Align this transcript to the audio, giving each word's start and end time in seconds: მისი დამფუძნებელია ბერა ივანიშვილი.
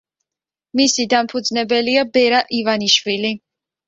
მისი 0.79 1.03
დამფუძნებელია 1.13 2.05
ბერა 2.15 2.39
ივანიშვილი. 2.61 3.31